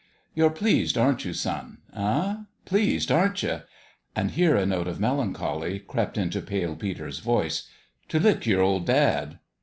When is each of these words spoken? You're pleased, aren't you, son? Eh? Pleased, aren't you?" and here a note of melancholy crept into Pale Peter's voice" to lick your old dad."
You're 0.33 0.49
pleased, 0.49 0.97
aren't 0.97 1.25
you, 1.25 1.31
son? 1.33 1.77
Eh? 1.95 2.37
Pleased, 2.65 3.11
aren't 3.11 3.43
you?" 3.43 3.61
and 4.15 4.31
here 4.31 4.55
a 4.55 4.65
note 4.65 4.87
of 4.87 4.99
melancholy 4.99 5.77
crept 5.77 6.17
into 6.17 6.41
Pale 6.41 6.77
Peter's 6.77 7.19
voice" 7.19 7.69
to 8.09 8.19
lick 8.19 8.47
your 8.47 8.63
old 8.63 8.87
dad." 8.87 9.37